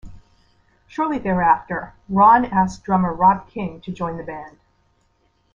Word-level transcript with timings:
Shortly 0.87 1.19
thereafter, 1.19 1.93
Ron 2.09 2.43
asked 2.45 2.83
drummer 2.83 3.13
Rob 3.13 3.47
King 3.47 3.81
to 3.81 3.91
join 3.91 4.17
the 4.17 4.23
band. 4.23 4.57